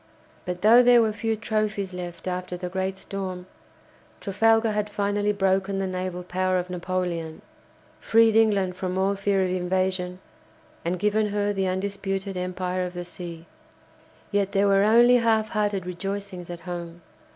But 0.45 0.63
though 0.63 0.81
there 0.81 0.99
were 0.99 1.13
few 1.13 1.35
trophies 1.35 1.93
left 1.93 2.27
after 2.27 2.57
the 2.57 2.69
great 2.69 2.97
storm, 2.97 3.45
Trafalgar 4.19 4.71
had 4.71 4.89
finally 4.89 5.31
broken 5.31 5.77
the 5.77 5.85
naval 5.85 6.23
power 6.23 6.57
of 6.57 6.71
Napoleon, 6.71 7.43
freed 7.99 8.35
England 8.35 8.75
from 8.75 8.97
all 8.97 9.13
fear 9.13 9.43
of 9.43 9.51
invasion, 9.51 10.17
and 10.83 10.97
given 10.97 11.27
her 11.27 11.53
the 11.53 11.67
undisputed 11.67 12.35
empire 12.35 12.83
of 12.83 12.95
the 12.95 13.05
sea. 13.05 13.45
Yet 14.31 14.53
there 14.53 14.65
were 14.65 14.81
only 14.81 15.17
half 15.17 15.49
hearted 15.49 15.85
rejoicings 15.85 16.49
at 16.49 16.61
home. 16.61 17.03